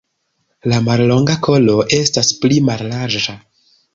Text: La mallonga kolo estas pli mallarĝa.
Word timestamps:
La 0.71 0.79
mallonga 0.85 1.35
kolo 1.49 1.75
estas 1.99 2.33
pli 2.45 2.59
mallarĝa. 2.73 3.39